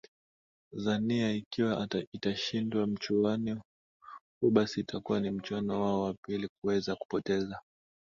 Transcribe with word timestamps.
zania 0.73 1.31
ikiwa 1.31 1.87
itashindwa 2.13 2.87
mchuano 2.87 3.61
huu 4.41 4.49
basi 4.51 4.79
itakuwa 4.81 5.19
ni 5.19 5.31
mchuano 5.31 5.81
wao 5.81 6.01
wa 6.03 6.13
pili 6.25 6.47
kuweza 6.63 6.95
kupoteza 6.95 7.59